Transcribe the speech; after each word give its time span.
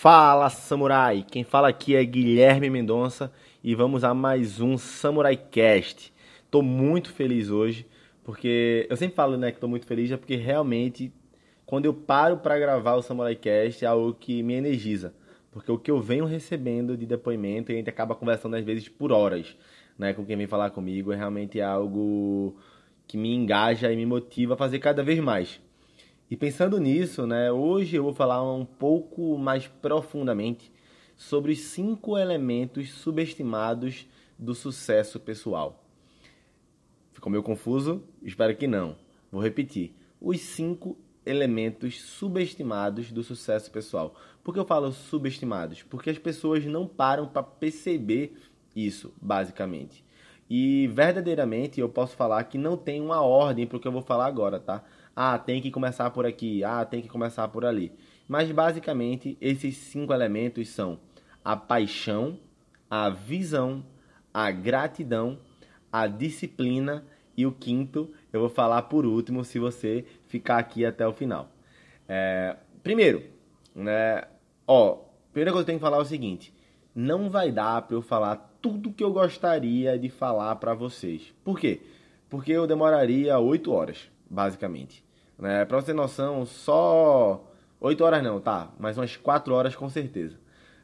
Fala 0.00 0.48
Samurai! 0.48 1.26
Quem 1.28 1.42
fala 1.42 1.66
aqui 1.66 1.96
é 1.96 2.04
Guilherme 2.04 2.70
Mendonça 2.70 3.32
e 3.64 3.74
vamos 3.74 4.04
a 4.04 4.14
mais 4.14 4.60
um 4.60 4.78
Samurai 4.78 5.36
Cast. 5.36 6.14
Tô 6.48 6.62
muito 6.62 7.12
feliz 7.12 7.50
hoje 7.50 7.84
porque 8.22 8.86
eu 8.88 8.96
sempre 8.96 9.16
falo, 9.16 9.36
né, 9.36 9.50
que 9.50 9.58
tô 9.58 9.66
muito 9.66 9.86
feliz 9.86 10.12
é 10.12 10.16
porque 10.16 10.36
realmente 10.36 11.12
quando 11.66 11.86
eu 11.86 11.92
paro 11.92 12.36
para 12.36 12.56
gravar 12.60 12.94
o 12.94 13.02
Samurai 13.02 13.34
Cast 13.34 13.84
é 13.84 13.88
algo 13.88 14.14
que 14.14 14.40
me 14.40 14.54
energiza, 14.54 15.12
porque 15.50 15.72
o 15.72 15.76
que 15.76 15.90
eu 15.90 16.00
venho 16.00 16.26
recebendo 16.26 16.96
de 16.96 17.04
depoimento 17.04 17.72
e 17.72 17.74
a 17.74 17.78
gente 17.78 17.90
acaba 17.90 18.14
conversando 18.14 18.54
às 18.54 18.64
vezes 18.64 18.88
por 18.88 19.10
horas, 19.10 19.56
né, 19.98 20.12
com 20.12 20.24
quem 20.24 20.36
vem 20.36 20.46
falar 20.46 20.70
comigo, 20.70 21.12
é 21.12 21.16
realmente 21.16 21.60
algo 21.60 22.56
que 23.04 23.16
me 23.18 23.34
engaja 23.34 23.92
e 23.92 23.96
me 23.96 24.06
motiva 24.06 24.54
a 24.54 24.56
fazer 24.56 24.78
cada 24.78 25.02
vez 25.02 25.18
mais. 25.18 25.60
E 26.30 26.36
pensando 26.36 26.78
nisso, 26.78 27.26
né, 27.26 27.50
hoje 27.50 27.96
eu 27.96 28.02
vou 28.02 28.12
falar 28.12 28.42
um 28.42 28.64
pouco 28.64 29.38
mais 29.38 29.66
profundamente 29.66 30.70
sobre 31.16 31.52
os 31.52 31.60
cinco 31.60 32.18
elementos 32.18 32.90
subestimados 32.90 34.06
do 34.38 34.54
sucesso 34.54 35.18
pessoal. 35.18 35.82
Ficou 37.14 37.32
meio 37.32 37.42
confuso? 37.42 38.04
Espero 38.22 38.54
que 38.54 38.66
não. 38.66 38.94
Vou 39.32 39.42
repetir. 39.42 39.94
Os 40.20 40.40
cinco 40.40 40.98
elementos 41.24 42.00
subestimados 42.02 43.10
do 43.10 43.22
sucesso 43.22 43.70
pessoal. 43.70 44.14
Por 44.44 44.52
que 44.52 44.60
eu 44.60 44.66
falo 44.66 44.92
subestimados? 44.92 45.82
Porque 45.82 46.10
as 46.10 46.18
pessoas 46.18 46.64
não 46.66 46.86
param 46.86 47.26
para 47.26 47.42
perceber 47.42 48.36
isso, 48.76 49.14
basicamente. 49.20 50.04
E 50.48 50.86
verdadeiramente 50.88 51.80
eu 51.80 51.88
posso 51.88 52.14
falar 52.16 52.44
que 52.44 52.58
não 52.58 52.76
tem 52.76 53.00
uma 53.00 53.22
ordem 53.22 53.66
para 53.66 53.78
o 53.78 53.80
que 53.80 53.88
eu 53.88 53.92
vou 53.92 54.02
falar 54.02 54.26
agora, 54.26 54.60
tá? 54.60 54.84
Ah, 55.20 55.36
tem 55.36 55.60
que 55.60 55.68
começar 55.68 56.08
por 56.10 56.24
aqui, 56.24 56.62
ah, 56.62 56.84
tem 56.84 57.02
que 57.02 57.08
começar 57.08 57.48
por 57.48 57.64
ali. 57.64 57.90
Mas 58.28 58.52
basicamente 58.52 59.36
esses 59.40 59.76
cinco 59.76 60.12
elementos 60.12 60.68
são 60.68 61.00
a 61.44 61.56
paixão, 61.56 62.38
a 62.88 63.10
visão, 63.10 63.84
a 64.32 64.48
gratidão, 64.52 65.40
a 65.90 66.06
disciplina 66.06 67.04
e 67.36 67.44
o 67.44 67.50
quinto 67.50 68.12
eu 68.32 68.38
vou 68.38 68.48
falar 68.48 68.82
por 68.82 69.04
último 69.04 69.44
se 69.44 69.58
você 69.58 70.04
ficar 70.28 70.58
aqui 70.58 70.86
até 70.86 71.04
o 71.04 71.12
final. 71.12 71.50
É, 72.08 72.54
primeiro, 72.84 73.24
né? 73.74 74.22
Ó, 74.68 75.00
primeira 75.32 75.50
coisa 75.50 75.64
que 75.64 75.70
eu 75.70 75.72
tenho 75.72 75.78
que 75.80 75.84
falar 75.84 75.96
é 75.96 76.02
o 76.02 76.04
seguinte: 76.04 76.54
não 76.94 77.28
vai 77.28 77.50
dar 77.50 77.82
para 77.82 77.96
eu 77.96 78.02
falar 78.02 78.56
tudo 78.62 78.92
que 78.92 79.02
eu 79.02 79.12
gostaria 79.12 79.98
de 79.98 80.08
falar 80.10 80.54
para 80.54 80.74
vocês. 80.74 81.34
Por 81.42 81.58
quê? 81.58 81.80
Porque 82.30 82.52
eu 82.52 82.68
demoraria 82.68 83.36
oito 83.40 83.72
horas, 83.72 84.08
basicamente. 84.30 85.07
Né? 85.38 85.64
Pra 85.64 85.80
você 85.80 85.86
ter 85.86 85.94
noção, 85.94 86.44
só 86.44 87.44
8 87.80 88.02
horas 88.04 88.22
não, 88.22 88.40
tá? 88.40 88.70
Mas 88.78 88.98
umas 88.98 89.16
4 89.16 89.54
horas 89.54 89.76
com 89.76 89.88
certeza. 89.88 90.36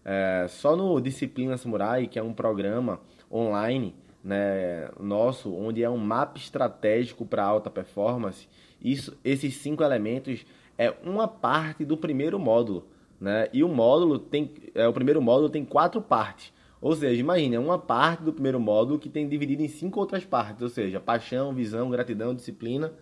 É, 0.04 0.46
só 0.48 0.76
no 0.76 1.00
Disciplina 1.00 1.56
Samurai, 1.56 2.06
que 2.06 2.18
é 2.18 2.22
um 2.22 2.32
programa 2.32 3.00
online 3.32 3.94
né, 4.22 4.90
nosso, 5.00 5.52
onde 5.54 5.82
é 5.82 5.90
um 5.90 5.98
mapa 5.98 6.38
estratégico 6.38 7.26
para 7.26 7.44
alta 7.44 7.68
performance, 7.68 8.48
isso, 8.80 9.16
esses 9.24 9.56
cinco 9.56 9.82
elementos 9.82 10.46
é 10.78 10.94
uma 11.04 11.26
parte 11.26 11.84
do 11.84 11.96
primeiro 11.96 12.38
módulo. 12.38 12.86
Né? 13.20 13.48
E 13.52 13.64
o 13.64 13.68
módulo 13.68 14.18
tem. 14.18 14.52
É, 14.74 14.86
o 14.86 14.92
primeiro 14.92 15.22
módulo 15.22 15.48
tem 15.48 15.64
quatro 15.64 16.00
partes. 16.02 16.52
Ou 16.80 16.94
seja, 16.94 17.18
imagine, 17.18 17.56
é 17.56 17.58
uma 17.58 17.78
parte 17.78 18.22
do 18.22 18.32
primeiro 18.32 18.60
módulo 18.60 18.98
que 18.98 19.08
tem 19.08 19.26
dividido 19.26 19.62
em 19.62 19.68
cinco 19.68 19.98
outras 20.00 20.22
partes, 20.24 20.60
ou 20.60 20.68
seja, 20.68 21.00
paixão, 21.00 21.54
visão, 21.54 21.88
gratidão, 21.88 22.34
disciplina 22.34 22.92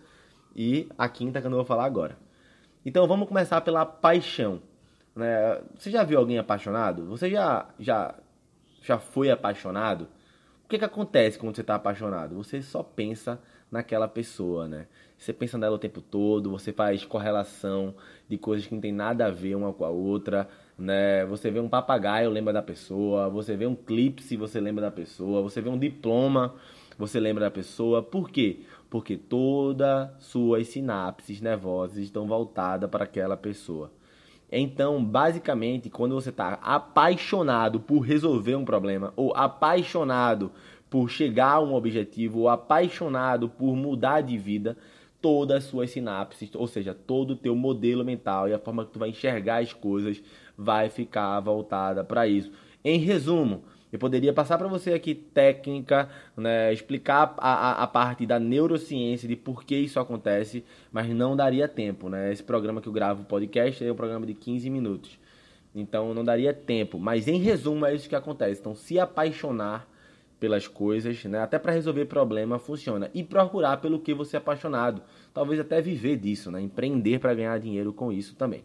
e 0.55 0.87
a 0.97 1.07
quinta 1.09 1.39
que 1.39 1.47
eu 1.47 1.51
não 1.51 1.57
vou 1.57 1.65
falar 1.65 1.85
agora. 1.85 2.17
Então 2.85 3.07
vamos 3.07 3.27
começar 3.27 3.61
pela 3.61 3.85
paixão. 3.85 4.61
Né? 5.15 5.61
Você 5.77 5.89
já 5.89 6.03
viu 6.03 6.19
alguém 6.19 6.37
apaixonado? 6.37 7.05
Você 7.05 7.29
já, 7.29 7.67
já, 7.79 8.15
já 8.81 8.97
foi 8.97 9.29
apaixonado? 9.29 10.07
O 10.65 10.67
que, 10.67 10.79
que 10.79 10.85
acontece 10.85 11.37
quando 11.37 11.55
você 11.55 11.61
está 11.61 11.75
apaixonado? 11.75 12.35
Você 12.35 12.61
só 12.61 12.81
pensa 12.81 13.39
naquela 13.71 14.07
pessoa, 14.07 14.67
né? 14.67 14.87
Você 15.17 15.31
pensa 15.31 15.57
nela 15.57 15.75
o 15.75 15.79
tempo 15.79 16.01
todo, 16.01 16.51
você 16.51 16.71
faz 16.71 17.05
correlação 17.05 17.95
de 18.27 18.37
coisas 18.37 18.67
que 18.67 18.73
não 18.73 18.81
tem 18.81 18.91
nada 18.91 19.27
a 19.27 19.31
ver 19.31 19.55
uma 19.55 19.73
com 19.73 19.85
a 19.85 19.89
outra, 19.89 20.47
né? 20.77 21.25
Você 21.25 21.49
vê 21.49 21.59
um 21.59 21.69
papagaio, 21.69 22.29
lembra 22.29 22.53
da 22.53 22.61
pessoa, 22.61 23.29
você 23.29 23.55
vê 23.55 23.65
um 23.65 23.75
clipe, 23.75 24.35
você 24.35 24.59
lembra 24.59 24.81
da 24.81 24.91
pessoa, 24.91 25.41
você 25.41 25.61
vê 25.61 25.69
um 25.69 25.77
diploma, 25.77 26.55
você 26.97 27.19
lembra 27.19 27.45
da 27.45 27.51
pessoa. 27.51 28.03
Por 28.03 28.29
quê? 28.29 28.61
Porque 28.93 29.17
todas 29.17 30.11
suas 30.19 30.67
sinapses 30.67 31.41
nervosas 31.41 31.97
estão 31.97 32.27
voltadas 32.27 32.87
para 32.87 33.05
aquela 33.05 33.35
pessoa. 33.35 33.91
Então, 34.51 35.03
basicamente, 35.03 35.89
quando 35.89 36.13
você 36.13 36.29
está 36.29 36.59
apaixonado 36.61 37.79
por 37.79 38.01
resolver 38.01 38.53
um 38.53 38.63
problema, 38.63 39.11
ou 39.15 39.35
apaixonado 39.35 40.51
por 40.91 41.09
chegar 41.09 41.53
a 41.53 41.59
um 41.59 41.73
objetivo, 41.73 42.41
ou 42.41 42.49
apaixonado 42.49 43.49
por 43.49 43.75
mudar 43.75 44.21
de 44.21 44.37
vida, 44.37 44.77
todas 45.19 45.63
as 45.63 45.69
suas 45.71 45.89
sinapses, 45.89 46.51
ou 46.53 46.67
seja, 46.67 46.93
todo 46.93 47.31
o 47.31 47.35
teu 47.35 47.55
modelo 47.55 48.05
mental 48.05 48.47
e 48.47 48.53
a 48.53 48.59
forma 48.59 48.85
que 48.85 48.91
tu 48.91 48.99
vai 48.99 49.09
enxergar 49.09 49.63
as 49.63 49.73
coisas 49.73 50.21
vai 50.55 50.91
ficar 50.91 51.39
voltada 51.39 52.03
para 52.03 52.27
isso. 52.27 52.51
Em 52.85 52.99
resumo, 52.99 53.63
eu 53.93 53.99
poderia 53.99 54.33
passar 54.33 54.57
para 54.57 54.67
você 54.67 54.91
aqui 54.91 55.13
técnica, 55.13 56.09
né, 56.35 56.73
explicar 56.73 57.35
a, 57.37 57.53
a, 57.53 57.83
a, 57.83 57.87
parte 57.87 58.25
da 58.25 58.39
neurociência 58.39 59.27
de 59.27 59.35
por 59.35 59.63
que 59.63 59.75
isso 59.75 59.99
acontece, 59.99 60.65
mas 60.91 61.07
não 61.09 61.35
daria 61.35 61.67
tempo. 61.67 62.09
Né? 62.09 62.33
Esse 62.33 62.41
programa 62.41 62.81
que 62.81 62.87
eu 62.87 62.91
gravo, 62.91 63.23
podcast, 63.23 63.85
é 63.85 63.91
um 63.91 63.95
programa 63.95 64.25
de 64.25 64.33
15 64.33 64.67
minutos. 64.71 65.19
Então 65.75 66.11
não 66.11 66.23
daria 66.23 66.51
tempo. 66.51 66.97
Mas 66.97 67.27
em 67.27 67.37
resumo, 67.37 67.85
é 67.85 67.93
isso 67.93 68.09
que 68.09 68.15
acontece. 68.15 68.61
Então, 68.61 68.73
se 68.73 68.99
apaixonar 68.99 69.87
pelas 70.39 70.67
coisas, 70.67 71.23
né? 71.25 71.43
até 71.43 71.59
para 71.59 71.71
resolver 71.71 72.05
problema, 72.05 72.57
funciona. 72.57 73.11
E 73.13 73.23
procurar 73.23 73.77
pelo 73.77 73.99
que 73.99 74.11
você 74.11 74.37
é 74.37 74.39
apaixonado. 74.39 75.03
Talvez 75.31 75.59
até 75.59 75.79
viver 75.83 76.17
disso, 76.17 76.49
né? 76.49 76.59
empreender 76.59 77.19
para 77.19 77.35
ganhar 77.35 77.59
dinheiro 77.59 77.93
com 77.93 78.11
isso 78.11 78.35
também. 78.35 78.63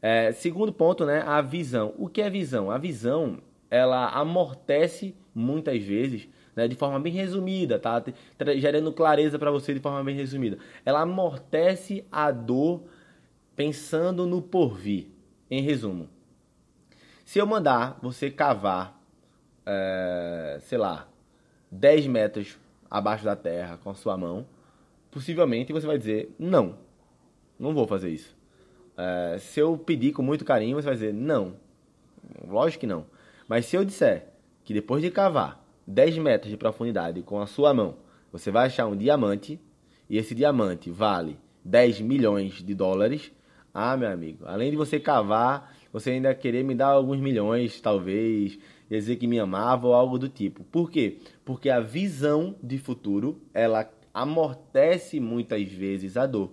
É, 0.00 0.30
segundo 0.30 0.72
ponto, 0.72 1.04
né, 1.04 1.24
a 1.26 1.40
visão. 1.40 1.92
O 1.98 2.08
que 2.08 2.22
é 2.22 2.30
visão? 2.30 2.70
A 2.70 2.78
visão 2.78 3.38
ela 3.70 4.08
amortece 4.10 5.14
muitas 5.34 5.82
vezes, 5.82 6.28
né, 6.56 6.66
de 6.66 6.74
forma 6.74 6.98
bem 6.98 7.12
resumida, 7.12 7.78
tá? 7.78 8.02
Gerando 8.56 8.92
clareza 8.92 9.38
para 9.38 9.50
você 9.50 9.74
de 9.74 9.80
forma 9.80 10.02
bem 10.02 10.16
resumida. 10.16 10.58
Ela 10.84 11.02
amortece 11.02 12.04
a 12.10 12.30
dor 12.30 12.82
pensando 13.54 14.26
no 14.26 14.42
porvir. 14.42 15.06
Em 15.50 15.62
resumo, 15.62 16.10
se 17.24 17.38
eu 17.38 17.46
mandar 17.46 17.98
você 18.02 18.30
cavar, 18.30 19.00
é, 19.64 20.58
sei 20.60 20.76
lá, 20.76 21.08
10 21.70 22.06
metros 22.06 22.58
abaixo 22.90 23.24
da 23.24 23.34
terra 23.34 23.78
com 23.82 23.90
a 23.90 23.94
sua 23.94 24.16
mão, 24.16 24.46
possivelmente 25.10 25.72
você 25.72 25.86
vai 25.86 25.96
dizer: 25.96 26.34
não, 26.38 26.76
não 27.58 27.72
vou 27.72 27.86
fazer 27.86 28.10
isso. 28.10 28.36
É, 28.96 29.38
se 29.38 29.60
eu 29.60 29.78
pedir 29.78 30.12
com 30.12 30.22
muito 30.22 30.44
carinho, 30.44 30.76
você 30.76 30.86
vai 30.86 30.94
dizer: 30.94 31.14
não, 31.14 31.54
lógico 32.46 32.80
que 32.80 32.86
não. 32.86 33.06
Mas 33.48 33.64
se 33.64 33.76
eu 33.76 33.84
disser 33.84 34.28
que 34.62 34.74
depois 34.74 35.02
de 35.02 35.10
cavar 35.10 35.66
10 35.86 36.18
metros 36.18 36.50
de 36.50 36.56
profundidade 36.56 37.22
com 37.22 37.40
a 37.40 37.46
sua 37.46 37.72
mão, 37.72 37.96
você 38.30 38.50
vai 38.50 38.66
achar 38.66 38.86
um 38.86 38.94
diamante 38.94 39.58
e 40.08 40.18
esse 40.18 40.34
diamante 40.34 40.90
vale 40.90 41.38
10 41.64 42.02
milhões 42.02 42.62
de 42.62 42.74
dólares, 42.74 43.32
ah, 43.72 43.96
meu 43.96 44.10
amigo, 44.10 44.44
além 44.46 44.70
de 44.70 44.76
você 44.76 45.00
cavar, 45.00 45.74
você 45.92 46.10
ainda 46.10 46.34
querer 46.34 46.62
me 46.62 46.74
dar 46.74 46.88
alguns 46.88 47.18
milhões, 47.20 47.80
talvez, 47.80 48.58
dizer 48.90 49.16
que 49.16 49.26
me 49.26 49.38
amava 49.38 49.86
ou 49.86 49.94
algo 49.94 50.18
do 50.18 50.28
tipo. 50.28 50.64
Por 50.64 50.90
quê? 50.90 51.18
Porque 51.44 51.70
a 51.70 51.80
visão 51.80 52.54
de 52.62 52.76
futuro, 52.76 53.40
ela 53.54 53.90
amortece 54.12 55.20
muitas 55.20 55.70
vezes 55.70 56.16
a 56.16 56.26
dor. 56.26 56.52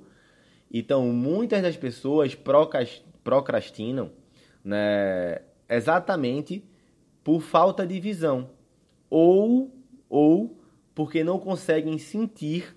Então, 0.71 1.05
muitas 1.07 1.61
das 1.61 1.75
pessoas 1.75 2.37
procrastinam 3.23 4.11
né, 4.63 5.41
exatamente 5.69 6.63
por 7.25 7.41
falta 7.41 7.85
de 7.85 7.99
visão 7.99 8.51
ou 9.09 9.75
ou 10.07 10.57
porque 10.93 11.25
não 11.25 11.37
conseguem 11.37 11.97
sentir 11.97 12.73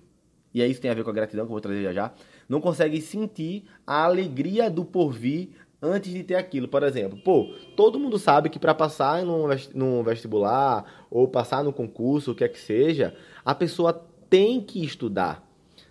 e 0.53 0.61
aí 0.61 0.69
isso 0.69 0.81
tem 0.81 0.91
a 0.91 0.93
ver 0.93 1.05
com 1.05 1.09
a 1.11 1.13
gratidão 1.13 1.45
que 1.45 1.49
eu 1.49 1.53
vou 1.53 1.61
trazer 1.61 1.83
já 1.83 1.93
já, 1.93 2.13
não 2.49 2.59
conseguem 2.59 2.99
sentir 2.99 3.63
a 3.87 4.03
alegria 4.03 4.69
do 4.69 4.83
porvir 4.83 5.51
antes 5.81 6.11
de 6.11 6.23
ter 6.23 6.35
aquilo. 6.35 6.67
Por 6.67 6.83
exemplo, 6.83 7.17
pô, 7.19 7.53
todo 7.75 7.99
mundo 7.99 8.17
sabe 8.17 8.49
que 8.49 8.59
para 8.59 8.73
passar 8.73 9.23
num 9.23 10.03
vestibular 10.03 11.05
ou 11.09 11.27
passar 11.27 11.63
no 11.63 11.71
concurso, 11.71 12.31
o 12.31 12.35
que 12.35 12.43
é 12.43 12.49
que 12.49 12.59
seja, 12.59 13.15
a 13.43 13.55
pessoa 13.55 13.93
tem 14.29 14.61
que 14.61 14.83
estudar. 14.83 15.47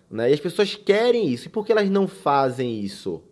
Né? 0.09 0.29
E 0.29 0.33
as 0.33 0.39
pessoas 0.39 0.75
querem 0.75 1.27
isso. 1.29 1.47
E 1.47 1.49
por 1.49 1.65
que 1.65 1.71
elas 1.71 1.89
não 1.89 2.07
fazem 2.07 2.79
isso? 2.81 3.23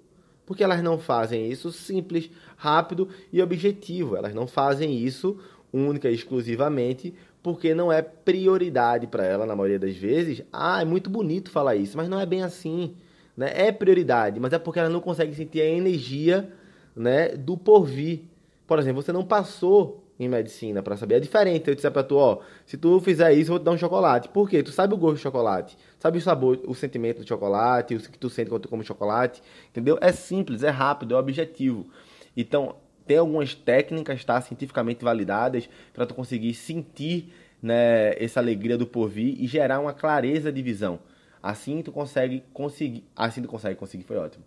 Porque 0.47 0.63
elas 0.63 0.81
não 0.81 0.97
fazem 0.97 1.51
isso 1.51 1.71
simples, 1.71 2.31
rápido 2.55 3.09
e 3.31 3.41
objetivo. 3.41 4.15
Elas 4.15 4.33
não 4.33 4.47
fazem 4.47 4.97
isso 4.97 5.37
única 5.71 6.09
e 6.09 6.15
exclusivamente 6.15 7.13
porque 7.43 7.75
não 7.75 7.91
é 7.91 8.01
prioridade 8.01 9.07
para 9.07 9.25
ela 9.25 9.45
na 9.45 9.55
maioria 9.55 9.77
das 9.77 9.95
vezes. 9.95 10.41
Ah, 10.51 10.81
é 10.81 10.85
muito 10.85 11.09
bonito 11.09 11.51
falar 11.51 11.75
isso, 11.75 11.97
mas 11.97 12.09
não 12.09 12.19
é 12.19 12.25
bem 12.25 12.43
assim. 12.43 12.95
Né? 13.35 13.51
É 13.53 13.71
prioridade, 13.71 14.39
mas 14.39 14.53
é 14.53 14.57
porque 14.57 14.79
ela 14.79 14.89
não 14.89 15.01
consegue 15.01 15.35
sentir 15.35 15.61
a 15.61 15.65
energia 15.65 16.51
né, 16.95 17.29
do 17.29 17.57
porvir. 17.57 18.21
Por 18.65 18.79
exemplo, 18.79 19.01
você 19.01 19.11
não 19.11 19.23
passou 19.23 20.06
em 20.19 20.27
medicina 20.27 20.81
para 20.81 20.97
saber. 20.97 21.15
É 21.15 21.19
diferente 21.19 21.69
eu 21.69 21.75
disser 21.75 21.91
para 21.91 22.03
tu, 22.03 22.17
ó, 22.17 22.39
se 22.65 22.77
tu 22.77 22.99
fizer 22.99 23.33
isso, 23.33 23.51
eu 23.51 23.53
vou 23.53 23.59
te 23.59 23.63
dar 23.63 23.71
um 23.71 23.77
chocolate. 23.77 24.29
Por 24.29 24.49
quê? 24.49 24.63
Tu 24.63 24.71
sabe 24.71 24.93
o 24.93 24.97
gosto 24.97 25.17
de 25.17 25.21
chocolate, 25.21 25.77
sabe 25.99 26.17
o 26.17 26.21
sabor, 26.21 26.59
o 26.65 26.73
sentimento 26.73 27.21
do 27.21 27.27
chocolate, 27.27 27.95
o 27.95 27.99
que 27.99 28.17
tu 28.17 28.29
sente 28.29 28.49
quando 28.49 28.63
tu 28.63 28.69
come 28.69 28.83
chocolate, 28.83 29.41
entendeu? 29.69 29.97
É 30.01 30.11
simples, 30.11 30.63
é 30.63 30.69
rápido, 30.69 31.15
é 31.15 31.17
objetivo. 31.17 31.87
Então, 32.35 32.75
tem 33.05 33.17
algumas 33.17 33.55
técnicas, 33.55 34.23
tá, 34.25 34.39
cientificamente 34.41 35.03
validadas 35.03 35.69
para 35.93 36.05
tu 36.05 36.13
conseguir 36.13 36.53
sentir, 36.53 37.33
né, 37.61 38.13
essa 38.21 38.39
alegria 38.39 38.77
do 38.77 38.85
porvir 38.85 39.35
e 39.41 39.47
gerar 39.47 39.79
uma 39.79 39.93
clareza 39.93 40.51
de 40.51 40.61
visão. 40.61 40.99
Assim 41.41 41.81
tu 41.81 41.91
consegue 41.91 42.43
conseguir, 42.53 43.03
assim 43.15 43.41
tu 43.41 43.47
consegue 43.47 43.75
conseguir 43.75 44.03
foi 44.03 44.17
ótimo. 44.17 44.43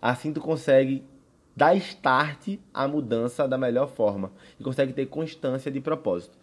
Assim 0.00 0.32
tu 0.32 0.40
consegue 0.40 1.02
dar 1.56 1.76
start 1.76 2.58
à 2.72 2.88
mudança 2.88 3.46
da 3.46 3.56
melhor 3.56 3.88
forma 3.88 4.32
e 4.58 4.64
consegue 4.64 4.92
ter 4.92 5.06
constância 5.06 5.70
de 5.70 5.80
propósito. 5.80 6.36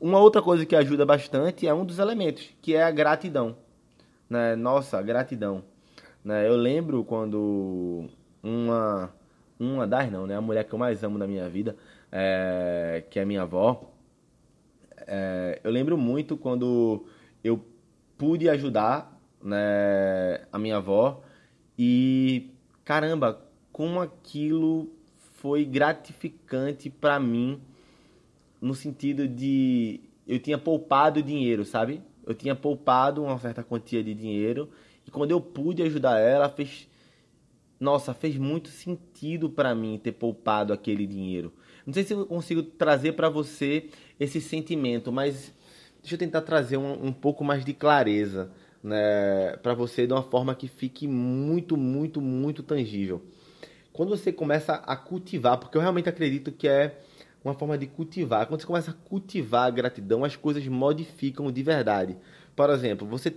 Uma 0.00 0.18
outra 0.18 0.42
coisa 0.42 0.66
que 0.66 0.76
ajuda 0.76 1.06
bastante 1.06 1.66
é 1.66 1.74
um 1.74 1.84
dos 1.84 1.98
elementos, 1.98 2.50
que 2.60 2.74
é 2.74 2.82
a 2.82 2.90
gratidão. 2.90 3.56
Né? 4.28 4.54
Nossa, 4.56 5.00
gratidão. 5.02 5.64
Né? 6.24 6.48
Eu 6.48 6.56
lembro 6.56 7.04
quando 7.04 8.08
uma, 8.42 9.12
uma 9.58 9.86
das 9.86 10.10
não, 10.10 10.26
né? 10.26 10.36
A 10.36 10.40
mulher 10.40 10.64
que 10.64 10.72
eu 10.72 10.78
mais 10.78 11.02
amo 11.02 11.18
na 11.18 11.26
minha 11.26 11.48
vida, 11.48 11.76
é, 12.12 13.04
que 13.10 13.18
é 13.18 13.24
minha 13.24 13.42
avó, 13.42 13.90
é, 15.06 15.60
eu 15.62 15.70
lembro 15.70 15.96
muito 15.96 16.36
quando 16.36 17.06
eu 17.42 17.64
pude 18.16 18.48
ajudar 18.48 19.18
né, 19.42 20.46
a 20.50 20.58
minha 20.58 20.76
avó 20.76 21.22
e 21.78 22.50
caramba, 22.84 23.40
como 23.74 24.00
aquilo 24.00 24.88
foi 25.18 25.64
gratificante 25.64 26.88
para 26.88 27.18
mim 27.18 27.60
no 28.60 28.72
sentido 28.72 29.26
de 29.26 30.00
eu 30.28 30.38
tinha 30.38 30.56
poupado 30.56 31.20
dinheiro, 31.20 31.64
sabe? 31.64 32.00
Eu 32.24 32.34
tinha 32.34 32.54
poupado 32.54 33.24
uma 33.24 33.36
certa 33.36 33.64
quantia 33.64 34.00
de 34.00 34.14
dinheiro 34.14 34.70
e 35.04 35.10
quando 35.10 35.32
eu 35.32 35.40
pude 35.40 35.82
ajudar 35.82 36.20
ela, 36.20 36.48
fez 36.48 36.88
nossa, 37.80 38.14
fez 38.14 38.36
muito 38.38 38.68
sentido 38.68 39.50
para 39.50 39.74
mim 39.74 40.00
ter 40.00 40.12
poupado 40.12 40.72
aquele 40.72 41.04
dinheiro. 41.04 41.52
Não 41.84 41.92
sei 41.92 42.04
se 42.04 42.14
eu 42.14 42.24
consigo 42.26 42.62
trazer 42.62 43.14
para 43.14 43.28
você 43.28 43.90
esse 44.20 44.40
sentimento, 44.40 45.10
mas 45.10 45.52
deixa 46.00 46.14
eu 46.14 46.18
tentar 46.18 46.42
trazer 46.42 46.76
um, 46.76 47.06
um 47.06 47.12
pouco 47.12 47.42
mais 47.42 47.64
de 47.64 47.74
clareza 47.74 48.52
né, 48.80 49.56
para 49.64 49.74
você 49.74 50.06
de 50.06 50.12
uma 50.12 50.22
forma 50.22 50.54
que 50.54 50.68
fique 50.68 51.08
muito, 51.08 51.76
muito, 51.76 52.20
muito 52.20 52.62
tangível 52.62 53.20
quando 53.94 54.08
você 54.08 54.32
começa 54.32 54.74
a 54.74 54.96
cultivar, 54.96 55.56
porque 55.56 55.78
eu 55.78 55.80
realmente 55.80 56.08
acredito 56.08 56.50
que 56.50 56.66
é 56.66 56.98
uma 57.44 57.54
forma 57.54 57.78
de 57.78 57.86
cultivar. 57.86 58.44
Quando 58.44 58.60
você 58.60 58.66
começa 58.66 58.90
a 58.90 59.08
cultivar 59.08 59.68
a 59.68 59.70
gratidão, 59.70 60.24
as 60.24 60.34
coisas 60.34 60.66
modificam 60.66 61.50
de 61.52 61.62
verdade. 61.62 62.16
Por 62.56 62.68
exemplo, 62.70 63.06
você 63.06 63.32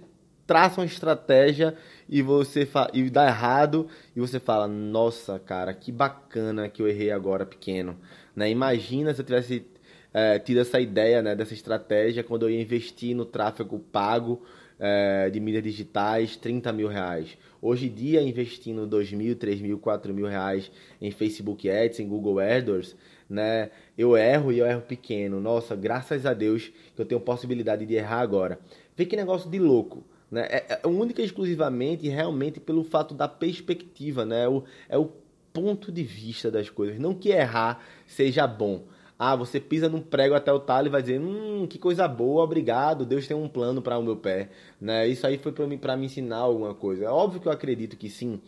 traça 0.48 0.81
uma 0.81 0.88
estratégia 0.88 1.75
e 2.09 2.24
você 2.24 2.68
e 2.92 3.07
dá 3.07 3.27
errado 3.27 3.88
e 4.15 4.19
você 4.19 4.39
fala: 4.39 4.68
"Nossa, 4.68 5.38
cara, 5.38 5.71
que 5.75 5.92
bacana 5.92 6.68
que 6.68 6.81
eu 6.81 6.88
errei 6.88 7.12
agora 7.12 7.45
pequeno". 7.45 7.95
Né? 8.36 8.50
Imagina 8.50 9.13
se 9.13 9.21
eu 9.21 9.25
tivesse 9.25 9.63
é, 10.12 10.39
tido 10.39 10.60
essa 10.60 10.80
ideia, 10.80 11.21
né, 11.21 11.36
dessa 11.36 11.53
estratégia 11.53 12.24
quando 12.24 12.44
eu 12.44 12.50
ia 12.50 12.60
investir 12.60 13.15
no 13.15 13.25
tráfego 13.25 13.77
pago 13.77 14.42
é, 14.79 15.29
de 15.29 15.39
mídias 15.39 15.63
digitais 15.63 16.35
30 16.35 16.71
mil 16.71 16.88
reais. 16.88 17.38
Hoje 17.62 17.88
em 17.88 17.94
dia, 17.94 18.21
investindo 18.21 18.85
2 18.85 19.13
mil, 19.13 19.35
3 19.35 19.62
mil, 19.62 19.79
4 19.79 20.13
mil 20.13 20.27
reais 20.27 20.71
em 21.01 21.12
Facebook 21.12 21.69
Ads, 21.69 22.00
em 22.00 22.07
Google 22.07 22.39
AdWords, 22.39 22.95
né, 23.29 23.71
eu 23.97 24.15
erro 24.15 24.51
e 24.51 24.59
eu 24.59 24.65
erro 24.65 24.81
pequeno. 24.81 25.41
Nossa, 25.41 25.75
graças 25.75 26.25
a 26.25 26.33
Deus 26.33 26.71
que 26.95 27.01
eu 27.01 27.06
tenho 27.06 27.19
possibilidade 27.19 27.85
de 27.85 27.95
errar 27.95 28.21
agora. 28.21 28.59
Vê 28.95 29.06
que 29.06 29.15
negócio 29.15 29.50
de 29.50 29.59
louco. 29.59 30.03
Né? 30.29 30.45
É, 30.50 30.79
é 30.83 30.88
única 30.88 31.21
e 31.21 31.25
exclusivamente 31.25 32.07
realmente 32.07 32.59
pelo 32.59 32.83
fato 32.83 33.13
da 33.13 33.27
perspectiva, 33.27 34.25
né? 34.25 34.44
É 34.44 34.50
o, 34.50 34.63
é 34.89 34.97
o 34.97 35.12
ponto 35.53 35.91
de 35.91 36.03
vista 36.03 36.51
das 36.51 36.69
coisas. 36.69 37.00
Não 37.00 37.13
que 37.13 37.29
errar 37.29 37.81
seja 38.06 38.45
bom, 38.45 38.85
ah, 39.19 39.35
você 39.35 39.59
pisa 39.59 39.89
num 39.89 40.01
prego 40.01 40.35
até 40.35 40.53
o 40.53 40.59
talo 40.59 40.87
e 40.87 40.89
vai 40.89 41.01
dizer, 41.01 41.19
hum, 41.19 41.65
que 41.67 41.79
coisa 41.79 42.07
boa, 42.07 42.43
obrigado, 42.43 43.05
Deus 43.05 43.27
tem 43.27 43.35
um 43.35 43.49
plano 43.49 43.81
para 43.81 43.97
o 43.97 44.03
meu 44.03 44.15
pé. 44.17 44.49
Né? 44.79 45.07
Isso 45.07 45.25
aí 45.25 45.37
foi 45.37 45.51
para 45.51 45.65
mim, 45.65 45.79
me 45.99 46.05
ensinar 46.05 46.37
alguma 46.37 46.73
coisa. 46.75 47.05
É 47.05 47.09
óbvio 47.09 47.41
que 47.41 47.47
eu 47.47 47.51
acredito 47.51 47.97
que 47.97 48.09
sim, 48.09 48.39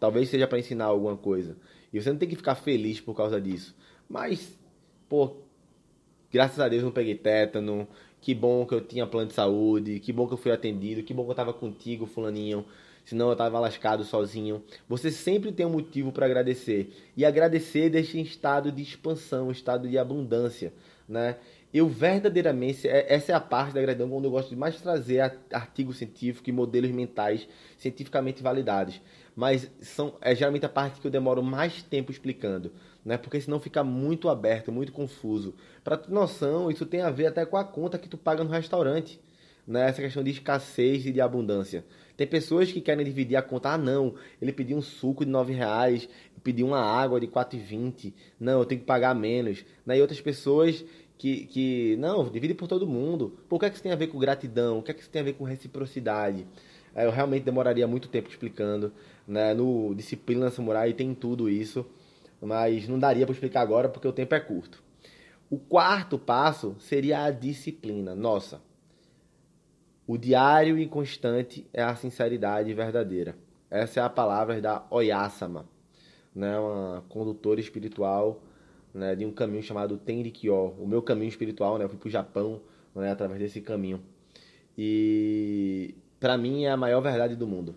talvez 0.00 0.28
seja 0.30 0.46
para 0.46 0.58
ensinar 0.58 0.86
alguma 0.86 1.16
coisa. 1.16 1.56
E 1.92 2.00
você 2.00 2.10
não 2.10 2.18
tem 2.18 2.28
que 2.28 2.36
ficar 2.36 2.54
feliz 2.54 3.00
por 3.00 3.14
causa 3.14 3.40
disso. 3.40 3.74
Mas, 4.08 4.58
pô, 5.08 5.36
graças 6.32 6.58
a 6.60 6.68
Deus 6.68 6.82
não 6.82 6.90
peguei 6.90 7.14
tétano, 7.14 7.86
que 8.20 8.34
bom 8.34 8.64
que 8.66 8.74
eu 8.74 8.80
tinha 8.80 9.06
plano 9.06 9.28
de 9.28 9.34
saúde, 9.34 10.00
que 10.00 10.12
bom 10.12 10.26
que 10.26 10.32
eu 10.32 10.38
fui 10.38 10.50
atendido, 10.50 11.02
que 11.02 11.12
bom 11.12 11.24
que 11.24 11.28
eu 11.28 11.32
estava 11.32 11.52
contigo, 11.52 12.06
fulaninho 12.06 12.64
senão 13.06 13.28
eu 13.28 13.32
estava 13.32 13.58
lascado 13.60 14.04
sozinho. 14.04 14.62
Você 14.88 15.10
sempre 15.10 15.52
tem 15.52 15.64
um 15.64 15.70
motivo 15.70 16.12
para 16.12 16.26
agradecer. 16.26 16.92
E 17.16 17.24
agradecer 17.24 17.88
deixa 17.88 18.18
em 18.18 18.22
estado 18.22 18.70
de 18.70 18.82
expansão, 18.82 19.50
estado 19.50 19.88
de 19.88 19.96
abundância, 19.96 20.74
né? 21.08 21.36
Eu 21.72 21.88
verdadeiramente, 21.88 22.88
é, 22.88 23.12
essa 23.12 23.32
é 23.32 23.34
a 23.34 23.40
parte 23.40 23.74
da 23.74 23.80
gratidão 23.80 24.08
quando 24.08 24.24
eu 24.24 24.30
gosto 24.30 24.48
de 24.48 24.56
mais 24.56 24.80
trazer 24.80 25.20
artigos 25.52 25.98
científicos 25.98 26.48
e 26.48 26.52
modelos 26.52 26.90
mentais 26.90 27.46
cientificamente 27.78 28.42
validados. 28.42 29.00
Mas 29.34 29.70
são, 29.80 30.14
é 30.20 30.34
geralmente 30.34 30.66
a 30.66 30.70
parte 30.70 31.00
que 31.00 31.06
eu 31.06 31.10
demoro 31.10 31.42
mais 31.42 31.82
tempo 31.82 32.10
explicando, 32.10 32.72
né? 33.04 33.16
Porque 33.16 33.40
senão 33.40 33.60
fica 33.60 33.84
muito 33.84 34.28
aberto, 34.28 34.72
muito 34.72 34.90
confuso. 34.90 35.54
Para 35.84 35.96
ter 35.96 36.10
noção, 36.10 36.70
isso 36.70 36.86
tem 36.86 37.02
a 37.02 37.10
ver 37.10 37.26
até 37.26 37.44
com 37.46 37.56
a 37.56 37.64
conta 37.64 37.98
que 37.98 38.08
tu 38.08 38.18
paga 38.18 38.42
no 38.42 38.50
restaurante, 38.50 39.20
né? 39.66 39.88
Essa 39.88 40.02
questão 40.02 40.22
de 40.22 40.30
escassez 40.30 41.04
e 41.06 41.12
de 41.12 41.20
abundância. 41.20 41.84
Tem 42.16 42.26
pessoas 42.26 42.72
que 42.72 42.80
querem 42.80 43.04
dividir 43.04 43.36
a 43.36 43.42
conta. 43.42 43.70
Ah, 43.70 43.78
não, 43.78 44.14
ele 44.40 44.52
pediu 44.52 44.76
um 44.76 44.82
suco 44.82 45.24
de 45.24 45.30
9 45.30 45.52
reais, 45.52 46.08
pediu 46.42 46.66
uma 46.66 46.80
água 46.80 47.20
de 47.20 47.26
4,20. 47.26 48.12
Não, 48.38 48.60
eu 48.60 48.64
tenho 48.64 48.80
que 48.80 48.86
pagar 48.86 49.14
menos. 49.14 49.64
Né? 49.84 49.98
E 49.98 50.00
outras 50.00 50.20
pessoas 50.20 50.84
que, 51.18 51.46
que, 51.46 51.96
não, 51.96 52.28
divide 52.28 52.54
por 52.54 52.68
todo 52.68 52.86
mundo. 52.86 53.38
Por 53.48 53.58
que, 53.58 53.66
é 53.66 53.68
que 53.68 53.74
isso 53.74 53.82
tem 53.82 53.92
a 53.92 53.96
ver 53.96 54.06
com 54.06 54.18
gratidão? 54.18 54.78
O 54.78 54.82
que 54.82 54.90
é 54.90 54.94
que 54.94 55.00
isso 55.00 55.10
tem 55.10 55.20
a 55.20 55.24
ver 55.24 55.34
com 55.34 55.44
reciprocidade? 55.44 56.46
É, 56.94 57.04
eu 57.04 57.10
realmente 57.10 57.42
demoraria 57.42 57.86
muito 57.86 58.08
tempo 58.08 58.28
explicando. 58.30 58.92
Né? 59.26 59.52
No 59.52 59.94
Disciplina 59.94 60.50
Samurai 60.50 60.92
tem 60.92 61.14
tudo 61.14 61.48
isso, 61.48 61.84
mas 62.40 62.88
não 62.88 62.98
daria 62.98 63.26
para 63.26 63.32
explicar 63.32 63.60
agora 63.60 63.88
porque 63.88 64.08
o 64.08 64.12
tempo 64.12 64.34
é 64.34 64.40
curto. 64.40 64.82
O 65.50 65.58
quarto 65.58 66.18
passo 66.18 66.74
seria 66.78 67.24
a 67.24 67.30
disciplina. 67.30 68.14
Nossa, 68.14 68.60
o 70.06 70.16
diário 70.16 70.78
e 70.78 70.86
constante 70.86 71.66
é 71.72 71.82
a 71.82 71.96
sinceridade 71.96 72.72
verdadeira. 72.72 73.36
Essa 73.70 74.00
é 74.00 74.02
a 74.02 74.08
palavra 74.08 74.60
da 74.60 74.86
Oyasama, 74.90 75.66
né, 76.34 76.58
uma 76.58 77.04
condutora 77.08 77.58
espiritual 77.60 78.40
né, 78.94 79.14
de 79.14 79.26
um 79.26 79.32
caminho 79.32 79.62
chamado 79.62 79.96
Tenrikyo. 79.98 80.74
O 80.78 80.86
meu 80.86 81.02
caminho 81.02 81.28
espiritual, 81.28 81.76
né, 81.76 81.84
eu 81.84 81.88
fui 81.88 81.98
para 81.98 82.08
o 82.08 82.10
Japão 82.10 82.60
né, 82.94 83.10
através 83.10 83.40
desse 83.40 83.60
caminho. 83.60 84.00
E 84.78 85.94
para 86.20 86.38
mim 86.38 86.64
é 86.64 86.70
a 86.70 86.76
maior 86.76 87.00
verdade 87.00 87.34
do 87.34 87.46
mundo. 87.46 87.74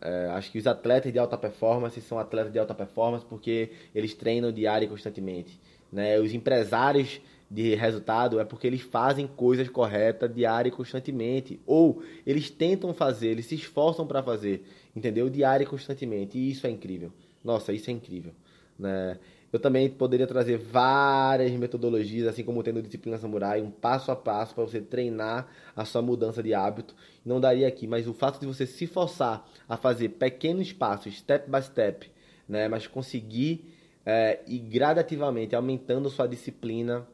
É, 0.00 0.26
acho 0.30 0.50
que 0.50 0.58
os 0.58 0.66
atletas 0.66 1.12
de 1.12 1.18
alta 1.18 1.38
performance 1.38 2.00
são 2.00 2.18
atletas 2.18 2.52
de 2.52 2.58
alta 2.58 2.74
performance 2.74 3.24
porque 3.24 3.70
eles 3.94 4.14
treinam 4.14 4.52
diário 4.52 4.86
e 4.86 4.88
constantemente. 4.88 5.60
Né? 5.92 6.18
Os 6.18 6.34
empresários 6.34 7.20
de 7.52 7.74
resultado 7.74 8.40
é 8.40 8.44
porque 8.46 8.66
eles 8.66 8.80
fazem 8.80 9.26
coisas 9.26 9.68
corretas 9.68 10.34
diária 10.34 10.70
e 10.70 10.72
constantemente. 10.72 11.60
Ou 11.66 12.02
eles 12.26 12.48
tentam 12.48 12.94
fazer, 12.94 13.28
eles 13.28 13.44
se 13.44 13.54
esforçam 13.54 14.06
para 14.06 14.22
fazer, 14.22 14.64
entendeu? 14.96 15.28
Diária 15.28 15.62
e 15.62 15.66
constantemente. 15.66 16.38
E 16.38 16.50
isso 16.50 16.66
é 16.66 16.70
incrível. 16.70 17.12
Nossa, 17.44 17.70
isso 17.74 17.90
é 17.90 17.92
incrível. 17.92 18.32
Né? 18.78 19.18
Eu 19.52 19.60
também 19.60 19.90
poderia 19.90 20.26
trazer 20.26 20.56
várias 20.56 21.52
metodologias, 21.52 22.26
assim 22.26 22.42
como 22.42 22.62
tendo 22.62 22.80
disciplina 22.80 23.18
samurai, 23.18 23.60
um 23.60 23.70
passo 23.70 24.10
a 24.10 24.16
passo 24.16 24.54
para 24.54 24.64
você 24.64 24.80
treinar 24.80 25.46
a 25.76 25.84
sua 25.84 26.00
mudança 26.00 26.42
de 26.42 26.54
hábito. 26.54 26.94
Não 27.22 27.38
daria 27.38 27.68
aqui, 27.68 27.86
mas 27.86 28.08
o 28.08 28.14
fato 28.14 28.40
de 28.40 28.46
você 28.46 28.66
se 28.66 28.86
forçar 28.86 29.46
a 29.68 29.76
fazer 29.76 30.08
pequenos 30.08 30.72
passos, 30.72 31.18
step 31.18 31.50
by 31.50 31.62
step, 31.62 32.10
né? 32.48 32.66
mas 32.66 32.86
conseguir 32.86 33.62
é, 34.06 34.40
ir 34.46 34.60
gradativamente 34.60 35.54
aumentando 35.54 36.08
sua 36.08 36.26
disciplina, 36.26 37.06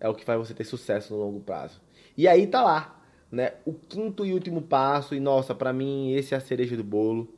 é 0.00 0.08
o 0.08 0.14
que 0.14 0.24
faz 0.24 0.38
você 0.38 0.54
ter 0.54 0.64
sucesso 0.64 1.12
no 1.12 1.20
longo 1.20 1.40
prazo. 1.40 1.80
E 2.16 2.26
aí 2.26 2.46
tá 2.46 2.62
lá, 2.62 3.00
né? 3.30 3.54
O 3.64 3.72
quinto 3.72 4.24
e 4.24 4.32
último 4.32 4.62
passo, 4.62 5.14
e 5.14 5.20
nossa, 5.20 5.54
para 5.54 5.72
mim 5.72 6.12
esse 6.12 6.34
é 6.34 6.36
a 6.36 6.40
cereja 6.40 6.76
do 6.76 6.84
bolo, 6.84 7.28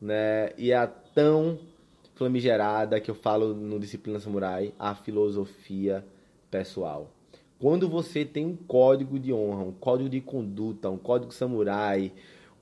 né? 0.00 0.52
E 0.56 0.72
é 0.72 0.76
a 0.76 0.86
tão 0.86 1.58
flamigerada 2.14 3.00
que 3.00 3.10
eu 3.10 3.14
falo 3.14 3.54
no 3.54 3.78
Disciplina 3.78 4.18
Samurai, 4.18 4.74
a 4.78 4.94
filosofia 4.94 6.04
pessoal. 6.50 7.10
Quando 7.58 7.88
você 7.88 8.24
tem 8.24 8.46
um 8.46 8.56
código 8.56 9.18
de 9.18 9.32
honra, 9.32 9.64
um 9.64 9.72
código 9.72 10.08
de 10.08 10.20
conduta, 10.20 10.88
um 10.88 10.96
código 10.96 11.32
samurai, 11.32 12.12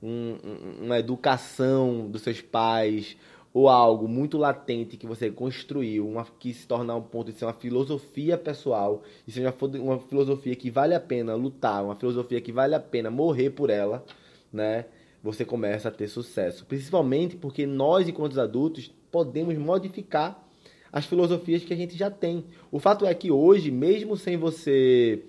um, 0.01 0.37
uma 0.81 0.97
educação 0.97 2.09
dos 2.09 2.23
seus 2.23 2.41
pais, 2.41 3.15
ou 3.57 3.67
algo 3.69 4.07
muito 4.07 4.37
latente 4.37 4.97
que 4.97 5.07
você 5.07 5.31
construiu, 5.31 6.07
uma, 6.07 6.23
que 6.37 6.53
se 6.53 6.67
tornar 6.67 6.95
um 6.95 7.01
ponto 7.01 7.31
de 7.31 7.39
ser 7.39 7.45
uma 7.45 7.53
filosofia 7.53 8.37
pessoal, 8.37 9.01
e 9.27 9.31
seja 9.31 9.51
uma 9.81 9.97
filosofia 9.97 10.55
que 10.55 10.69
vale 10.69 10.93
a 10.93 10.99
pena 10.99 11.33
lutar, 11.33 11.83
uma 11.83 11.95
filosofia 11.95 12.39
que 12.39 12.51
vale 12.51 12.75
a 12.75 12.79
pena 12.79 13.09
morrer 13.09 13.49
por 13.49 13.71
ela, 13.71 14.05
né? 14.53 14.85
Você 15.23 15.43
começa 15.43 15.87
a 15.87 15.91
ter 15.91 16.07
sucesso. 16.07 16.67
Principalmente 16.67 17.35
porque 17.35 17.65
nós, 17.65 18.07
enquanto 18.07 18.39
adultos, 18.39 18.93
podemos 19.11 19.57
modificar 19.57 20.47
as 20.93 21.07
filosofias 21.07 21.63
que 21.63 21.73
a 21.73 21.77
gente 21.77 21.97
já 21.97 22.11
tem. 22.11 22.45
O 22.71 22.77
fato 22.77 23.07
é 23.07 23.13
que 23.15 23.31
hoje, 23.31 23.71
mesmo 23.71 24.15
sem 24.15 24.37
você 24.37 25.23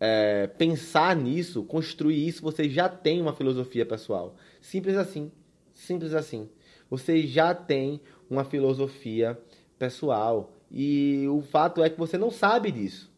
é, 0.00 0.46
pensar 0.46 1.14
nisso, 1.14 1.62
construir 1.62 2.26
isso, 2.26 2.42
você 2.42 2.70
já 2.70 2.88
tem 2.88 3.20
uma 3.20 3.34
filosofia 3.34 3.84
pessoal. 3.84 4.34
Simples 4.62 4.96
assim. 4.96 5.30
Simples 5.74 6.14
assim 6.14 6.48
você 6.90 7.26
já 7.26 7.54
tem 7.54 8.00
uma 8.28 8.44
filosofia 8.44 9.38
pessoal. 9.78 10.52
E 10.70 11.26
o 11.28 11.40
fato 11.40 11.82
é 11.82 11.90
que 11.90 11.98
você 11.98 12.18
não 12.18 12.30
sabe 12.30 12.70
disso. 12.70 13.14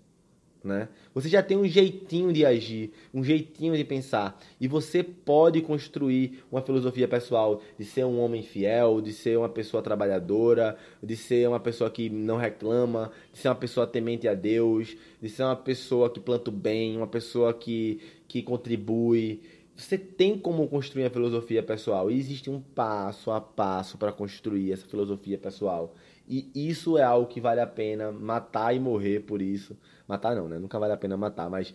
Né? 0.62 0.88
Você 1.14 1.28
já 1.28 1.42
tem 1.42 1.56
um 1.56 1.66
jeitinho 1.66 2.32
de 2.32 2.44
agir, 2.44 2.92
um 3.14 3.22
jeitinho 3.22 3.76
de 3.76 3.84
pensar. 3.84 4.38
E 4.60 4.66
você 4.66 5.02
pode 5.02 5.60
construir 5.62 6.44
uma 6.50 6.60
filosofia 6.60 7.06
pessoal 7.06 7.62
de 7.78 7.84
ser 7.84 8.04
um 8.04 8.20
homem 8.20 8.42
fiel, 8.42 9.00
de 9.00 9.12
ser 9.12 9.38
uma 9.38 9.48
pessoa 9.48 9.82
trabalhadora, 9.82 10.76
de 11.02 11.16
ser 11.16 11.48
uma 11.48 11.60
pessoa 11.60 11.88
que 11.90 12.10
não 12.10 12.36
reclama, 12.36 13.10
de 13.32 13.38
ser 13.38 13.48
uma 13.48 13.54
pessoa 13.54 13.86
temente 13.86 14.26
a 14.26 14.34
Deus, 14.34 14.96
de 15.22 15.28
ser 15.28 15.44
uma 15.44 15.56
pessoa 15.56 16.10
que 16.10 16.20
planta 16.20 16.50
o 16.50 16.52
bem, 16.52 16.96
uma 16.96 17.06
pessoa 17.06 17.54
que, 17.54 18.00
que 18.26 18.42
contribui, 18.42 19.40
você 19.78 19.96
tem 19.96 20.36
como 20.36 20.66
construir 20.66 21.04
a 21.04 21.10
filosofia 21.10 21.62
pessoal. 21.62 22.10
E 22.10 22.18
existe 22.18 22.50
um 22.50 22.60
passo 22.60 23.30
a 23.30 23.40
passo 23.40 23.96
para 23.96 24.10
construir 24.10 24.72
essa 24.72 24.84
filosofia 24.84 25.38
pessoal. 25.38 25.94
E 26.28 26.50
isso 26.52 26.98
é 26.98 27.02
algo 27.04 27.28
que 27.28 27.40
vale 27.40 27.60
a 27.60 27.66
pena 27.66 28.10
matar 28.10 28.74
e 28.74 28.80
morrer 28.80 29.20
por 29.20 29.40
isso. 29.40 29.76
Matar 30.06 30.34
não, 30.34 30.48
né? 30.48 30.58
Nunca 30.58 30.80
vale 30.80 30.92
a 30.92 30.96
pena 30.96 31.16
matar, 31.16 31.48
mas 31.48 31.72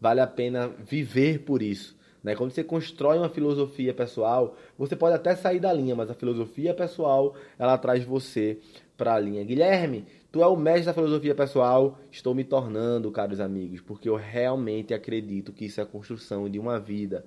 vale 0.00 0.20
a 0.20 0.26
pena 0.26 0.68
viver 0.68 1.44
por 1.44 1.62
isso. 1.62 1.96
Né? 2.24 2.34
Quando 2.34 2.50
você 2.50 2.64
constrói 2.64 3.18
uma 3.18 3.28
filosofia 3.28 3.94
pessoal, 3.94 4.56
você 4.76 4.96
pode 4.96 5.14
até 5.14 5.36
sair 5.36 5.60
da 5.60 5.72
linha, 5.72 5.94
mas 5.94 6.10
a 6.10 6.14
filosofia 6.14 6.74
pessoal 6.74 7.36
ela 7.56 7.78
traz 7.78 8.02
você 8.02 8.58
para 8.96 9.14
a 9.14 9.20
linha. 9.20 9.44
Guilherme, 9.44 10.06
tu 10.32 10.42
é 10.42 10.46
o 10.46 10.56
mestre 10.56 10.86
da 10.86 10.92
filosofia 10.92 11.34
pessoal, 11.36 12.00
estou 12.10 12.34
me 12.34 12.42
tornando, 12.42 13.12
caros 13.12 13.38
amigos, 13.38 13.80
porque 13.80 14.08
eu 14.08 14.16
realmente 14.16 14.92
acredito 14.92 15.52
que 15.52 15.66
isso 15.66 15.80
é 15.80 15.84
a 15.84 15.86
construção 15.86 16.50
de 16.50 16.58
uma 16.58 16.80
vida 16.80 17.24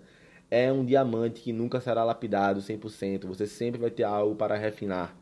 é 0.49 0.71
um 0.71 0.85
diamante 0.85 1.41
que 1.41 1.51
nunca 1.51 1.79
será 1.79 2.03
lapidado 2.03 2.61
100%. 2.61 3.25
Você 3.25 3.45
sempre 3.45 3.79
vai 3.79 3.89
ter 3.89 4.03
algo 4.03 4.35
para 4.35 4.55
refinar. 4.55 5.15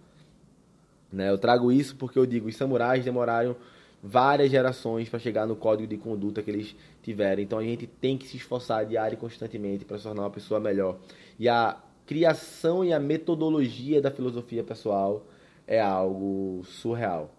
Né? 1.12 1.30
Eu 1.30 1.38
trago 1.38 1.72
isso 1.72 1.96
porque 1.96 2.20
eu 2.20 2.26
digo, 2.26 2.48
os 2.48 2.56
samurais 2.56 3.04
demoraram 3.04 3.56
várias 4.04 4.52
gerações 4.52 5.10
para 5.10 5.18
chegar 5.18 5.48
no 5.48 5.56
código 5.56 5.88
de 5.88 5.98
conduta 5.98 6.44
que 6.44 6.52
eles 6.52 6.76
tiveram. 7.02 7.42
Então 7.42 7.58
a 7.58 7.64
gente 7.64 7.88
tem 7.88 8.18
que 8.18 8.28
se 8.28 8.38
esforçar 8.38 8.86
diário 8.86 9.16
e 9.16 9.18
constantemente 9.18 9.84
para 9.84 9.98
se 9.98 10.04
tornar 10.04 10.24
uma 10.24 10.30
pessoa 10.30 10.60
melhor. 10.60 11.00
E 11.40 11.50
a 11.50 11.78
criação 12.06 12.86
e 12.86 12.94
a 12.94 13.00
metodologia 13.00 14.02
da 14.02 14.12
filosofia 14.12 14.64
pessoal 14.64 15.26
é 15.66 15.82
algo 15.82 16.62
surreal. 16.66 17.32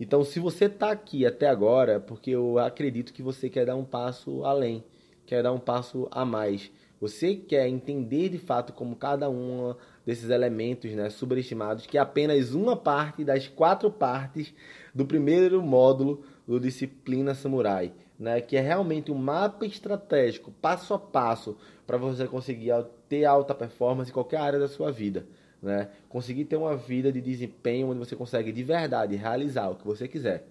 Então, 0.00 0.24
se 0.24 0.40
você 0.40 0.64
está 0.64 0.90
aqui 0.90 1.26
até 1.26 1.46
agora, 1.46 1.92
é 1.92 1.98
porque 1.98 2.30
eu 2.30 2.58
acredito 2.58 3.12
que 3.12 3.22
você 3.22 3.50
quer 3.50 3.66
dar 3.66 3.76
um 3.76 3.84
passo 3.84 4.42
além, 4.44 4.82
quer 5.26 5.42
dar 5.42 5.52
um 5.52 5.58
passo 5.58 6.08
a 6.10 6.24
mais. 6.24 6.72
Você 7.00 7.34
quer 7.34 7.66
entender 7.66 8.28
de 8.28 8.38
fato 8.38 8.74
como 8.74 8.94
cada 8.94 9.30
um 9.30 9.74
desses 10.04 10.28
elementos 10.28 10.92
né, 10.92 11.08
subestimados, 11.08 11.86
que 11.86 11.96
é 11.96 12.00
apenas 12.00 12.52
uma 12.52 12.76
parte 12.76 13.24
das 13.24 13.48
quatro 13.48 13.90
partes 13.90 14.52
do 14.94 15.06
primeiro 15.06 15.62
módulo 15.62 16.22
do 16.46 16.60
Disciplina 16.60 17.34
Samurai, 17.34 17.92
né, 18.18 18.40
que 18.42 18.56
é 18.56 18.60
realmente 18.60 19.10
um 19.10 19.14
mapa 19.14 19.64
estratégico, 19.64 20.52
passo 20.60 20.92
a 20.92 20.98
passo, 20.98 21.56
para 21.86 21.96
você 21.96 22.26
conseguir 22.26 22.70
ter 23.08 23.24
alta 23.24 23.54
performance 23.54 24.10
em 24.10 24.14
qualquer 24.14 24.36
área 24.36 24.58
da 24.58 24.68
sua 24.68 24.92
vida. 24.92 25.26
Né? 25.62 25.88
Conseguir 26.08 26.44
ter 26.44 26.56
uma 26.56 26.76
vida 26.76 27.10
de 27.10 27.20
desempenho 27.20 27.88
onde 27.88 27.98
você 27.98 28.14
consegue 28.14 28.52
de 28.52 28.62
verdade 28.62 29.16
realizar 29.16 29.68
o 29.68 29.74
que 29.74 29.86
você 29.86 30.06
quiser. 30.06 30.46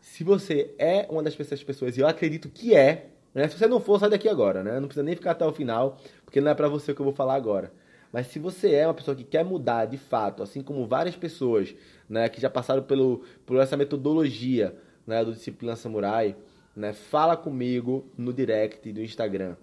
Se 0.00 0.24
você 0.24 0.74
é 0.78 1.06
uma 1.08 1.22
das 1.22 1.36
pessoas, 1.36 1.96
e 1.96 2.00
eu 2.00 2.08
acredito 2.08 2.48
que 2.48 2.74
é, 2.74 3.10
né? 3.34 3.48
Se 3.48 3.58
você 3.58 3.66
não 3.66 3.80
for, 3.80 3.98
sai 3.98 4.10
daqui 4.10 4.28
agora, 4.28 4.62
né? 4.62 4.78
Não 4.78 4.88
precisa 4.88 5.02
nem 5.02 5.14
ficar 5.14 5.32
até 5.32 5.46
o 5.46 5.52
final, 5.52 5.98
porque 6.24 6.40
não 6.40 6.50
é 6.50 6.54
para 6.54 6.68
você 6.68 6.94
que 6.94 7.00
eu 7.00 7.04
vou 7.04 7.14
falar 7.14 7.34
agora. 7.34 7.72
Mas 8.12 8.26
se 8.26 8.38
você 8.38 8.74
é 8.74 8.86
uma 8.86 8.94
pessoa 8.94 9.16
que 9.16 9.24
quer 9.24 9.44
mudar 9.44 9.86
de 9.86 9.96
fato, 9.96 10.42
assim 10.42 10.62
como 10.62 10.86
várias 10.86 11.16
pessoas 11.16 11.74
né, 12.08 12.28
que 12.28 12.40
já 12.40 12.50
passaram 12.50 12.82
pelo, 12.82 13.24
por 13.46 13.58
essa 13.58 13.76
metodologia 13.76 14.76
né, 15.06 15.24
do 15.24 15.32
Disciplina 15.32 15.74
Samurai, 15.74 16.36
né, 16.76 16.92
fala 16.92 17.36
comigo 17.36 18.04
no 18.16 18.32
direct 18.32 18.92
do 18.92 19.00
Instagram, 19.00 19.56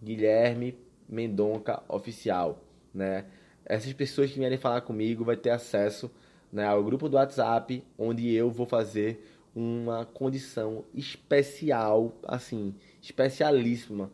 Guilherme 0.00 0.78
Mendonca 1.08 1.82
Oficial. 1.88 2.62
Né? 2.94 3.24
Essas 3.64 3.92
pessoas 3.92 4.30
que 4.30 4.38
vierem 4.38 4.56
falar 4.56 4.82
comigo 4.82 5.24
vai 5.24 5.36
ter 5.36 5.50
acesso 5.50 6.08
né, 6.52 6.64
ao 6.64 6.84
grupo 6.84 7.08
do 7.08 7.16
WhatsApp, 7.16 7.82
onde 7.98 8.32
eu 8.32 8.50
vou 8.50 8.66
fazer 8.66 9.20
uma 9.54 10.04
condição 10.04 10.84
especial, 10.94 12.12
assim, 12.22 12.74
especialíssima. 13.06 14.10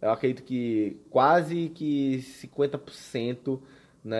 Eu 0.00 0.10
acredito 0.10 0.42
que 0.42 0.96
quase 1.10 1.70
que 1.74 2.18
50% 2.42 3.60
né, 4.04 4.16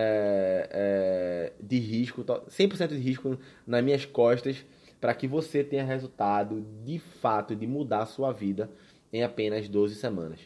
é, 0.71 1.53
de 1.61 1.79
risco, 1.79 2.25
100% 2.25 2.89
de 2.89 2.99
risco 2.99 3.39
nas 3.67 3.85
minhas 3.85 4.05
costas 4.05 4.65
para 5.01 5.15
que 5.15 5.29
você 5.29 5.63
tenha 5.63 5.85
resultado 5.85 6.67
de 6.85 6.99
fato 6.99 7.55
de 7.55 7.67
mudar 7.67 8.03
a 8.03 8.07
sua 8.07 8.33
vida 8.33 8.69
em 9.13 9.23
apenas 9.23 9.69
12 9.69 9.95
semanas. 9.95 10.41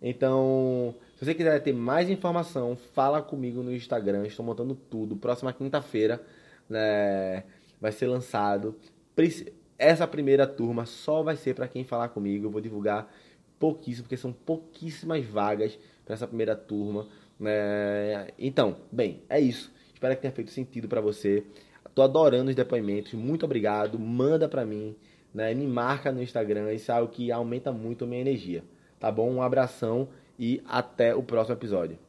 Então, 0.00 0.94
se 1.16 1.24
você 1.24 1.34
quiser 1.34 1.60
ter 1.62 1.72
mais 1.72 2.08
informação, 2.08 2.76
fala 2.94 3.20
comigo 3.20 3.62
no 3.62 3.74
Instagram. 3.74 4.26
Estou 4.26 4.44
montando 4.44 4.74
tudo. 4.74 5.16
Próxima 5.16 5.52
quinta-feira 5.52 6.22
né, 6.68 7.44
vai 7.80 7.92
ser 7.92 8.06
lançado 8.06 8.76
essa 9.78 10.06
primeira 10.06 10.46
turma 10.46 10.86
só 10.86 11.22
vai 11.22 11.36
ser 11.36 11.54
para 11.54 11.68
quem 11.68 11.84
falar 11.84 12.08
comigo. 12.08 12.46
Eu 12.46 12.50
vou 12.50 12.60
divulgar 12.60 13.12
pouquíssimo, 13.58 14.04
porque 14.04 14.16
são 14.16 14.32
pouquíssimas 14.32 15.24
vagas 15.24 15.78
para 16.04 16.14
essa 16.14 16.26
primeira 16.26 16.54
turma. 16.54 17.06
Né? 17.38 18.28
Então, 18.38 18.76
bem, 18.90 19.22
é 19.28 19.40
isso. 19.40 19.72
Espero 19.92 20.14
que 20.14 20.22
tenha 20.22 20.32
feito 20.32 20.50
sentido 20.50 20.88
para 20.88 21.00
você. 21.00 21.44
Tô 21.94 22.02
adorando 22.02 22.50
os 22.50 22.56
depoimentos. 22.56 23.14
Muito 23.14 23.44
obrigado. 23.44 23.98
Manda 23.98 24.48
para 24.48 24.66
mim, 24.66 24.94
né? 25.32 25.54
Me 25.54 25.66
marca 25.66 26.12
no 26.12 26.22
Instagram. 26.22 26.72
Isso 26.72 26.92
é 26.92 26.94
algo 26.94 27.10
que 27.10 27.32
aumenta 27.32 27.72
muito 27.72 28.04
a 28.04 28.06
minha 28.06 28.20
energia. 28.20 28.62
Tá 29.00 29.10
bom? 29.10 29.30
Um 29.30 29.42
abração 29.42 30.08
e 30.38 30.62
até 30.66 31.14
o 31.14 31.22
próximo 31.22 31.56
episódio. 31.56 32.05